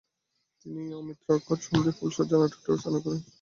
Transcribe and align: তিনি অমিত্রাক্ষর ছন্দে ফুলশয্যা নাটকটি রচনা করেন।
তিনি 0.61 0.81
অমিত্রাক্ষর 0.93 1.57
ছন্দে 1.65 1.91
ফুলশয্যা 1.97 2.37
নাটকটি 2.39 2.67
রচনা 2.69 2.99
করেন। 3.03 3.21